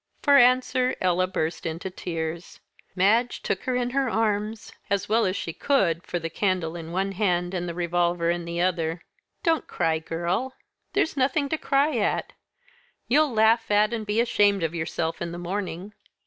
[0.23, 2.59] For answer Ella burst into tears.
[2.95, 6.91] Madge took her in her arms as well as she could, for the candle in
[6.91, 9.03] one hand and the revolver in the other.
[9.43, 10.55] "Don't cry, girl;
[10.93, 12.33] there's nothing to cry at.
[13.07, 15.93] You'll laugh at and be ashamed of yourself in the morning.